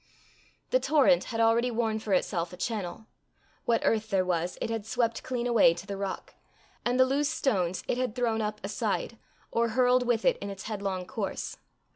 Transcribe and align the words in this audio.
The 0.71 0.79
torrent 0.79 1.25
had 1.25 1.39
already 1.39 1.69
worn 1.69 1.99
for 1.99 2.11
itself 2.13 2.51
a 2.51 2.57
channel: 2.57 3.05
what 3.65 3.83
earth 3.85 4.09
there 4.09 4.25
was, 4.25 4.57
it 4.59 4.71
had 4.71 4.83
swept 4.83 5.21
clean 5.21 5.45
away 5.45 5.75
to 5.75 5.85
the 5.85 5.95
rock, 5.95 6.33
and 6.83 6.99
the 6.99 7.05
loose 7.05 7.29
stones 7.29 7.83
it 7.87 7.99
had 7.99 8.15
thrown 8.15 8.41
up 8.41 8.59
aside, 8.63 9.19
or 9.51 9.69
hurled 9.77 10.07
with 10.07 10.25
it 10.25 10.37
in 10.39 10.49
its 10.49 10.63
headlong 10.63 11.05
course. 11.05 11.57